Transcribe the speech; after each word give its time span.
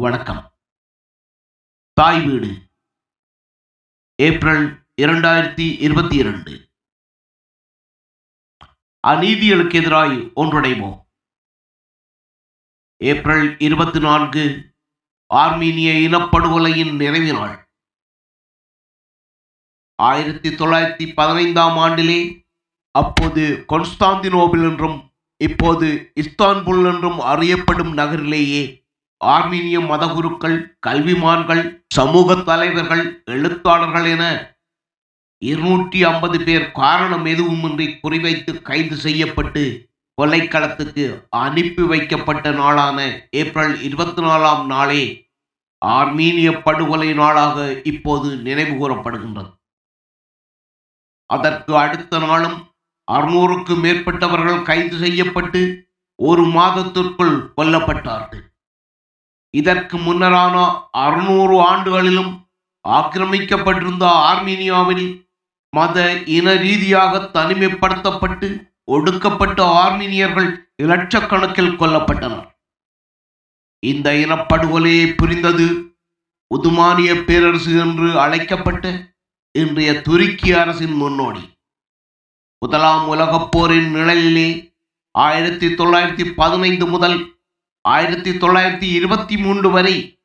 வணக்கம். 0.00 0.52
தாய் 1.92 2.26
வீடு. 2.26 2.70
ஏப்ரல் 4.22 4.86
இரண்டாயிரத்தி 5.02 5.80
இருபத்தி 5.80 6.16
இரண்டு. 6.16 6.70
அநீதிகளுக்கு 9.00 9.80
எதிராய் 9.80 10.32
ஒன்றடைவோம் 10.36 11.06
ஏப்ரல் 12.96 13.58
இருபத்தி 13.58 14.00
நான்கு 14.00 14.74
ஆர்மீனிய 15.34 16.08
இனப்படுகொலையின் 16.08 16.96
நிறைவு 16.96 17.32
நாள். 17.32 17.70
ஆயிரத்தி 19.94 20.48
தொள்ளாயிரத்தி 20.48 21.14
பதினைந்தாம் 21.14 21.76
ஆண்டிலே 21.76 22.48
அப்போது 22.90 23.64
கொன்ஸ்டாந்தினோபிள் 23.68 24.70
என்றும் 24.70 25.14
இப்போது 25.36 26.12
இஸ்தான்புல் 26.20 26.94
என்றும் 26.94 27.18
அறியப்படும் 27.18 27.92
நகரிலேயே 27.92 28.79
ஆர்மீனிய 29.20 29.80
மதகுருக்கள் 29.80 30.76
கல்விமான்கள் 30.86 31.84
சமூக 31.88 32.34
தலைவர்கள் 32.34 33.24
எழுத்தாளர்கள் 33.24 34.04
என 34.04 34.54
இருநூற்றி 35.38 36.04
ஐம்பது 36.04 36.40
பேர் 36.40 36.70
காரணம் 36.70 37.24
எதுவுமின்றி 37.24 37.86
குறிவைத்து 38.02 38.62
கைது 38.62 38.96
செய்யப்பட்டு 38.96 39.88
கொலைக்களத்துக்கு 40.18 41.28
அனுப்பி 41.28 41.82
வைக்கப்பட்ட 41.82 42.50
நாளான 42.50 43.28
ஏப்ரல் 43.30 43.82
இருபத்தி 43.82 44.22
நாலாம் 44.22 44.66
நாளே 44.66 45.28
ஆர்மீனிய 45.78 46.62
படுகொலை 46.62 47.12
நாளாக 47.14 47.80
இப்போது 47.82 48.36
நினைவு 48.36 48.74
கூறப்படுகின்றது. 48.74 49.50
அதற்கு 51.26 51.76
அடுத்த 51.76 52.18
நாளும் 52.18 52.58
அறுநூறுக்கு 53.08 53.74
மேற்பட்டவர்கள் 53.76 54.62
கைது 54.62 54.98
செய்யப்பட்டு 54.98 55.88
ஒரு 56.14 56.42
மாதத்திற்குள் 56.42 57.52
கொல்லப்பட்டார்கள். 57.56 58.44
இதற்கு 59.50 59.98
முன்னரான 59.98 60.86
அறுநூறு 60.90 61.56
ஆண்டுகளிலும் 61.62 62.48
ஆக்கிரமிக்கப்பட்டிருந்த 62.88 64.04
ஆர்மீனியாவில் 64.04 65.28
மத 65.70 66.22
இன 66.26 66.54
ரீதியாக 66.54 67.18
தனிமைப்படுத்தப்பட்டு 67.18 68.68
ஒடுக்கப்பட்ட 68.84 69.64
ஆர்மீனியர்கள் 69.82 70.70
இலட்சக்கணக்கில் 70.82 71.76
கொல்லப்பட்டனர். 71.80 72.48
இந்த 73.78 74.12
இனப்படுகொலையை 74.12 75.14
புரிந்தது 75.16 75.94
உதுமானிய 76.54 77.24
பேரரசு 77.24 77.78
என்று 77.78 78.20
அழைக்கப்பட்ட 78.20 79.12
இன்றைய 79.52 80.00
துருக்கி 80.00 80.52
அரசின் 80.52 80.92
முன்னோடி. 80.92 81.58
முதலாம் 82.58 83.08
உலகப் 83.08 83.52
போரின் 83.52 83.94
நிழலிலே 83.94 84.48
ஆயிரத்தி 85.10 85.66
தொள்ளாயிரத்தி 85.66 86.32
பதினைந்து 86.32 86.86
முதல் 86.86 87.39
ஆயிரத்தி 87.82 88.30
தொள்ளாயிரத்தி 88.30 88.92
இருபத்தி 88.92 89.36
மூன்று 89.36 89.70
வரை 89.70 90.18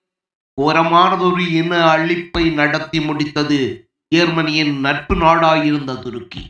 கோரமானதொரு 0.61 1.53
இன 1.53 1.78
அழிப்பை 1.92 2.50
நடத்தி 2.53 3.00
முடித்தது 3.00 3.89
ஜெர்மனியின் 4.08 4.80
நட்பு 4.80 5.16
நாடாயிருந்த 5.16 6.00
துருக்கி. 6.00 6.42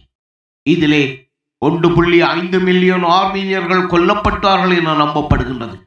இதிலே 0.63 1.29
ஒன்று 1.57 1.93
புள்ளி 1.93 2.21
ஐந்து 2.21 2.59
மில்லியன் 2.59 3.03
ஆர்மீனியர்கள் 3.03 3.89
கொல்லப்பட்டார்கள் 3.91 4.77
என 4.77 4.93
நம்பப்படுகின்றது. 4.93 5.77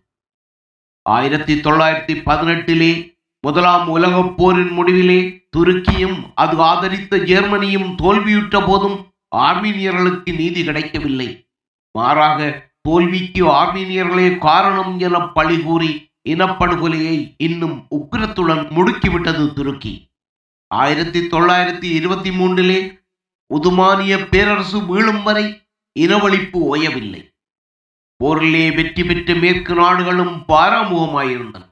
ஆயிரத்தி 1.02 1.54
தொள்ளாயிரத்தி 1.54 2.14
பதினெட்டிலே 2.22 3.16
முதலாம் 3.40 3.88
உலகப் 3.88 4.36
போரின் 4.36 4.72
முடிவிலே 4.78 5.48
துருக்கியும் 5.56 6.22
அது 6.34 6.62
ஆதரித்த 6.62 7.16
ஜெர்மனியும் 7.16 7.94
தோல்வியுற்ற 7.94 8.64
போதும் 8.66 9.12
ஆர்மீனியர்களுக்கு 9.36 10.36
நீதி 10.36 10.64
கிடைக்கவில்லை. 10.64 11.48
மாறாக 11.92 12.70
தோல்விக்கு 12.88 13.44
ஆர்மீனியர்களே 13.46 14.38
காரணம் 14.38 14.98
என 14.98 15.18
பழிகூறி 15.18 16.12
இனப்படுகொலையை 16.28 17.34
இன்னும் 17.38 17.86
உக்கிரத்துடன் 17.96 18.62
முடுக்கிவிட்டது 18.76 19.52
துருக்கி. 19.52 20.10
ஆயிரத்தி 20.66 21.20
தொள்ளாயிரத்தி 21.20 21.84
இருபத்தி 21.84 22.30
மூன்றிலே 22.30 23.00
உதுமானிய 23.54 24.28
பேரரசு 24.28 24.86
வீழும் 24.86 25.22
வரை 25.22 25.68
இனவழிப்பு 26.00 26.58
ஓயவில்லை. 26.72 27.34
போரிலே 28.16 28.70
வெற்றி 28.70 29.04
பெற்ற 29.04 29.34
மேற்கு 29.34 29.74
நாடுகளும் 29.74 30.44
பாராமுகமாயிருந்தன. 30.48 31.62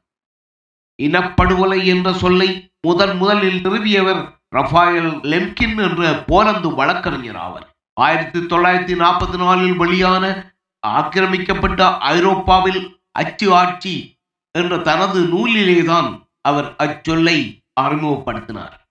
இனப்படுகொலை 1.02 1.84
என்ற 1.84 2.12
சொல்லை 2.12 2.70
முதன் 2.80 3.16
முதலில் 3.16 3.62
நிறுவியவர் 3.62 4.22
ரஃபாயல் 4.56 5.10
லெம்கின் 5.32 5.78
என்ற 5.88 6.24
போலந்து 6.26 6.74
வழக்கறிஞர் 6.74 7.36
ஆவர். 7.36 7.76
ஆயிரத்தி 7.92 8.38
தொள்ளாயிரத்தி 8.38 8.98
நாற்பத்தி 9.00 9.36
நாலில் 9.36 9.76
வெளியான 9.76 10.54
ஆக்கிரமிக்கப்பட்ட 10.80 11.98
ஐரோப்பாவில் 11.98 13.00
அச்சு 13.10 13.54
ஆட்சி 13.54 14.18
என்ற 14.50 14.78
தனது 14.78 15.20
நூலிலேதான் 15.20 16.28
அவர் 16.40 16.74
அச்சொல்லை 16.78 17.64
அறிமுகப்படுத்தினார். 17.80 18.84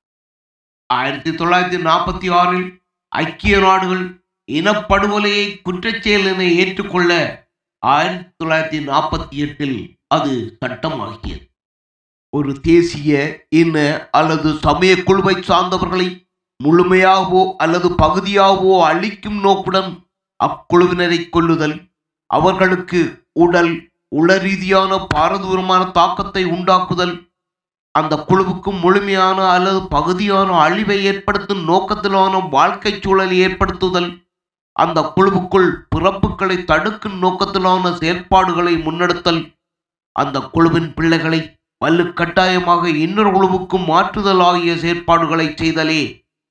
ஆயிரத்தி 0.93 1.31
தொள்ளாயிரத்தி 1.31 1.79
நாற்பத்தி 1.81 2.31
ஆறில் 2.31 2.83
ஐக்கிய 3.07 3.59
நாடுகள் 3.59 4.23
இனப்படுகொலையை 4.51 5.61
குற்றச்செயல் 5.69 6.25
என 6.25 6.43
ஏற்றுக்கொள்ள 6.43 7.43
ஆயிரத்தி 7.79 8.45
தொள்ளாயிரத்தி 8.45 8.89
நாற்பத்தி 8.89 9.29
எட்டில் 9.29 9.97
அது 10.07 10.57
சட்டமாகியது. 10.65 11.49
ஒரு 12.29 12.61
தேசிய 12.61 13.45
இன 13.49 14.09
அல்லது 14.11 14.53
சமய 14.53 15.03
குழுவை 15.03 15.35
சார்ந்தவர்களை 15.35 16.27
முழுமையாகவோ 16.63 17.53
அல்லது 17.57 17.95
பகுதியாகவோ 17.95 18.85
அழிக்கும் 18.85 19.39
நோக்குடன் 19.39 20.04
அக்குழுவினரை 20.39 21.19
கொள்ளுதல் 21.27 21.75
அவர்களுக்கு 22.29 23.01
உடல் 23.35 23.73
உள 24.11 24.35
ரீதியான 24.37 24.91
பாரதூரமான 25.13 25.81
தாக்கத்தை 25.91 26.43
உண்டாக்குதல் 26.51 27.15
அந்த 27.95 28.13
குழுவுக்கு 28.25 28.71
முழுமையான 28.75 29.39
அல்லது 29.49 29.79
பகுதியான 29.87 30.49
அழிவை 30.59 30.97
ஏற்படுத்தும் 31.03 31.63
நோக்கத்திலான 31.63 32.41
வாழ்க்கை 32.49 32.93
சூழலை 32.95 33.37
ஏற்படுத்துதல் 33.39 34.09
அந்த 34.75 34.99
குழுவுக்குள் 35.15 35.69
பிறப்புகளை 35.89 36.57
தடுக்கும் 36.63 37.17
நோக்கத்திலான 37.21 37.91
செயற்பாடுகளை 37.99 38.73
முன்னெடுத்தல் 38.83 39.41
அந்த 40.15 40.39
குழுவின் 40.47 40.89
பிள்ளைகளை 40.93 41.39
வலுக்கட்டாயமாக 41.81 42.83
இன்னொரு 42.97 43.31
குழுவுக்கு 43.31 43.77
மாற்றுதல் 43.87 44.43
ஆகிய 44.43 44.73
செயற்பாடுகளை 44.75 45.47
செய்தலே 45.53 46.01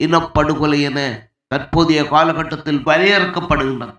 இனப்படுகொலை 0.01 0.81
என 0.81 1.01
தற்போதைய 1.47 2.09
காலகட்டத்தில் 2.09 2.85
வரையறுக்கப்படுகின்றன. 2.87 3.93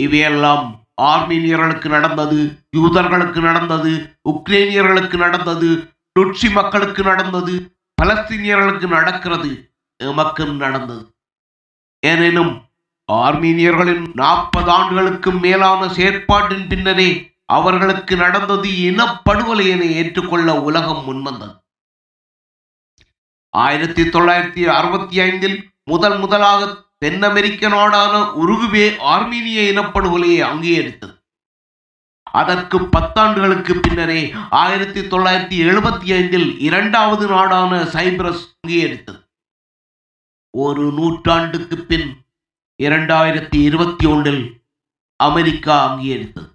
இவையெல்லாம் 0.00 0.86
ஆர்மீனியர்களுக்கு 1.02 1.88
நடந்தது 1.88 2.58
யூதர்களுக்கு 2.76 3.40
நடந்தது 3.40 4.18
உக்ரைனியர்களுக்கு 4.28 5.16
நடந்தது 5.16 5.88
டுட்சி 6.18 6.50
மக்களுக்கு 6.52 7.02
நடந்தது 7.02 7.76
பலஸ்தீனியர்களுக்கு 8.02 8.88
நடக்கிறது 8.88 9.74
எமக்கு 9.96 10.46
நடந்தது. 10.46 11.14
எனினும் 12.06 12.62
ஆர்மீனியர்களின் 13.12 14.04
நாற்பது 14.14 14.70
ஆண்டுகளுக்கும் 14.70 15.40
மேலான 15.40 15.88
செயற்பாட்டின் 15.88 16.68
பின்னரே 16.68 17.32
அவர்களுக்கு 17.46 18.16
நடந்தது 18.16 18.68
இனப்படுகொலை 18.68 19.68
என 19.68 19.84
ஏற்றுக்கொள்ள 19.84 20.62
உலகம் 20.62 21.02
முன்வந்தது. 21.06 21.54
ஆயிரத்தி 23.50 24.02
தொள்ளாயிரத்தி 24.02 24.66
அறுபத்தி 24.66 25.20
ஐந்தில் 25.20 25.70
முதல் 25.84 26.18
முதலாக 26.18 26.88
தென் 26.98 27.22
அமெரிக்க 27.22 27.68
நாடான 27.68 28.22
உருகுவே 28.22 28.96
ஆர்மீனிய 28.98 29.72
இனப்படுகொலையை 29.72 30.42
அங்கீகரித்தது. 30.42 31.22
அதற்கு 32.22 32.80
பத்தாண்டுகளுக்கு 32.80 33.80
பின்னரே 33.80 34.34
ஆயிரத்தி 34.50 35.00
தொள்ளாயிரத்தி 35.00 35.56
எழுபத்தி 35.68 36.12
ஐந்தில் 36.14 36.60
இரண்டாவது 36.60 37.26
நாடான 37.26 37.82
சைப்ரஸ் 37.82 38.44
அங்கீகரித்தது. 38.60 39.28
ஒரு 40.50 40.92
நூற்றாண்டுக்கு 40.92 41.76
பின் 41.76 42.24
இரண்டாயிரத்தி 42.82 43.62
இருபத்தி 43.62 44.06
ஒன்றில் 44.06 44.62
அமெரிக்கா 45.16 45.76
அங்கீகரித்தது. 45.86 46.48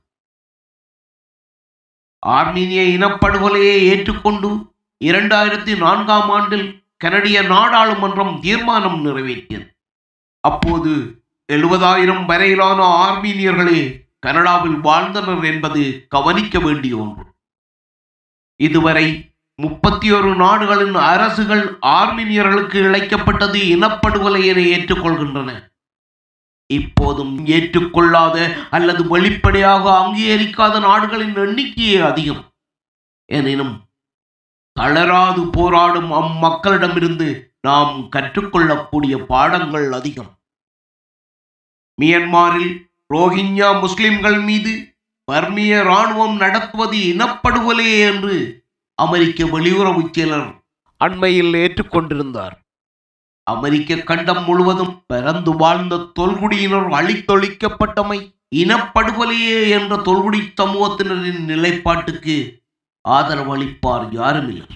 ஆர்மீனிய 2.19 2.97
இனப்படுகொலையை 2.97 3.77
ஏற்றுக்கொண்டு 3.91 4.73
இரண்டாயிரத்தி 5.05 5.77
நான்காம் 5.77 6.29
ஆண்டில் 6.29 6.84
கனடிய 6.97 7.41
நாடாளுமன்றம் 7.41 8.39
தீர்மானம் 8.39 9.05
நிறைவேற்றியது. 9.05 9.77
அப்போது 10.39 11.23
எழுபதாயிரம் 11.53 12.25
வரையிலான 12.25 12.83
ஆர்மீனியர்களே 12.83 14.09
கனடாவில் 14.19 14.79
வாழ்ந்தனர் 14.79 15.43
என்பது 15.43 16.05
கவனிக்க 16.09 16.59
வேண்டிய 16.59 16.97
ஒன்று. 16.97 17.23
இதுவரை 18.55 19.33
முப்பத்தி 19.55 20.11
ஒரு 20.11 20.35
நாடுகளின் 20.35 20.95
அரசுகள் 20.95 21.77
ஆர்மீனியர்களுக்கு 21.81 22.79
இழைக்கப்பட்டது 22.81 23.61
இனப்படுகொலை 23.61 24.45
என 24.45 24.59
ஏற்றுக்கொள்கின்றன. 24.59 25.73
இப்போதும் 26.73 27.45
ஏற்றுக்கொள்ளாத 27.45 28.67
அல்லது 28.71 29.07
வெளிப்படையாக 29.07 29.89
அங்கீகரிக்காத 29.91 30.79
நாடுகளின் 30.79 31.35
எண்ணிக்கையே 31.35 32.01
அதிகம். 32.01 32.43
எனினும் 33.25 33.84
தளராது 34.79 35.41
போராடும் 35.47 36.11
அம்மக்களிடமிருந்து 36.11 37.27
நாம் 37.61 37.93
கற்றுக்கொள்ளக்கூடிய 38.15 39.15
பாடங்கள் 39.25 39.91
அதிகம். 39.91 40.31
மியன்மாரில் 42.01 42.73
ரோஹிங்யா 43.13 43.69
முஸ்லிம்கள் 43.79 44.39
மீது 44.39 44.73
பர்மிய 45.31 45.73
ராணுவம் 45.89 46.35
நடத்துவது 46.35 46.97
இனப்படுகொலை 47.11 47.87
என்று 48.09 48.35
அமெரிக்க 48.99 49.45
வெளியுறவு 49.45 50.03
செயலர் 50.17 50.49
அண்மையில் 51.01 51.53
ஏற்றுக்கொண்டிருந்தார். 51.53 52.55
அமெரிக்க 53.43 53.95
கண்டம் 54.09 54.43
முழுவதும் 54.43 54.93
பிறந்து 55.07 55.51
வாழ்ந்த 55.55 55.95
தொல்குடியினர் 56.19 56.87
அழித்தொழிக்கப்பட்டமை 56.99 58.19
இனப்படுகொலையே 58.55 59.57
என்ற 59.77 59.95
தொல்குடி 60.07 60.39
சமூகத்தினரின் 60.61 61.41
நிலைப்பாட்டுக்கு 61.51 62.37
ஆதரவளிப்பார் 63.09 64.05
யாருமில்லை. 64.11 64.67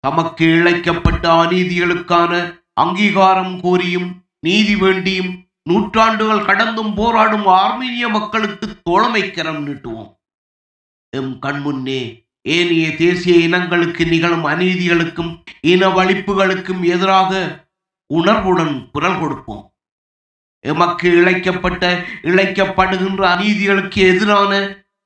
தமக்கு 0.00 0.44
இழைக்கப்பட்ட 0.44 1.24
அநீதிகளுக்கான 1.42 2.60
அங்கீகாரம் 2.74 3.60
கோரியும் 3.60 4.08
நீதி 4.40 4.74
வேண்டியும் 4.74 5.46
நூற்றாண்டுகள் 5.62 6.44
கடந்தும் 6.44 6.94
போராடும் 6.94 7.46
ஆர்மீனிய 7.46 8.08
மக்களுக்கு 8.08 8.82
தோழமை 8.82 9.22
நீட்டுவோம். 9.22 10.10
எம் 11.10 11.38
கண்முன்னே 11.42 12.26
ஏனைய 12.42 12.96
தேசிய 12.96 13.48
இனங்களுக்கு 13.48 14.08
நிகழும் 14.08 14.44
அநீதிகளுக்கும் 14.44 15.42
இனவழிப்புகளுக்கும் 15.66 16.82
எதிராக 16.82 17.32
உணர்வுடன் 18.06 18.90
குரல் 18.92 19.18
கொடுப்போம். 19.18 19.74
எமக்கு 20.60 21.10
இழைக்கப்பட்ட 21.10 22.04
இழைக்கப்படுகின்ற 22.22 23.22
அநீதிகளுக்கு 23.24 24.00
எதிரான 24.02 24.52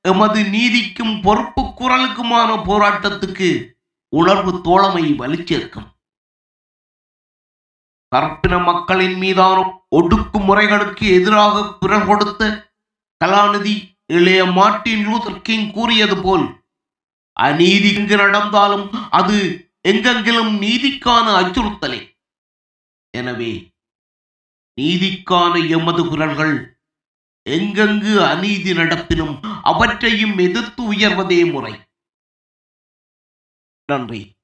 எமது 0.05 0.39
நீதிக்கும் 0.55 1.13
பொறுப்பு 1.21 1.61
குரலுக்குமான 1.79 2.49
போராட்டத்துக்கு 2.69 3.49
உணர்வு 4.13 4.51
தோழமை 4.61 5.03
வலிச்சேர்க்கும். 5.21 5.87
கற்பின 8.11 8.55
மக்களின் 8.63 9.15
மீதான 9.21 9.59
ஒடுக்குமுறைகளுக்கு 9.97 11.05
எதிராக 11.17 11.63
குரல் 11.79 12.07
கொடுத்த 12.09 12.41
கலாநிதி 13.21 13.75
இளைய 14.15 14.41
மார்ட்டின் 14.57 15.03
லூதர் 15.07 15.41
கிங் 15.41 15.69
கூறியது 15.71 16.17
போல் 16.21 16.45
அநீதி 17.37 17.89
எங்கு 17.99 18.15
நடந்தாலும் 18.15 18.85
அது 19.19 19.37
எங்கெங்கிலும் 19.91 20.51
நீதிக்கான 20.63 21.25
அச்சுறுத்தலே. 21.39 22.01
எனவே 23.13 23.53
நீதிக்கான 24.77 25.53
எமது 25.77 26.03
குரல்கள் 26.11 26.55
எங்கெங்கு 27.45 28.23
அநீதி 28.23 28.73
நடப்பினும் 28.73 29.39
அவற்றையும் 29.61 30.37
எதிர்த்து 30.37 30.93
உயர்வதே 30.93 31.51
முறை. 31.51 31.73
நன்றி. 33.89 34.35